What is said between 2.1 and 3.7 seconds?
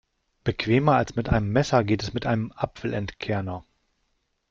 mit einem Apfelentkerner.